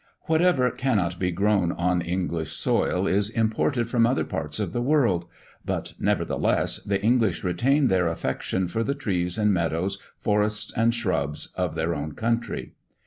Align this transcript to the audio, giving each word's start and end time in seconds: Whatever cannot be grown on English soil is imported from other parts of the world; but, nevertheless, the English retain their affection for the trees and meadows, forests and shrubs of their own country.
Whatever 0.21 0.71
cannot 0.71 1.19
be 1.19 1.29
grown 1.29 1.71
on 1.73 2.01
English 2.01 2.53
soil 2.53 3.05
is 3.05 3.29
imported 3.29 3.87
from 3.87 4.07
other 4.07 4.23
parts 4.23 4.59
of 4.59 4.73
the 4.73 4.81
world; 4.81 5.25
but, 5.63 5.93
nevertheless, 5.99 6.79
the 6.83 6.99
English 7.03 7.43
retain 7.43 7.85
their 7.87 8.07
affection 8.07 8.67
for 8.67 8.83
the 8.83 8.95
trees 8.95 9.37
and 9.37 9.53
meadows, 9.53 9.99
forests 10.17 10.73
and 10.75 10.95
shrubs 10.95 11.53
of 11.55 11.75
their 11.75 11.93
own 11.93 12.13
country. 12.13 12.73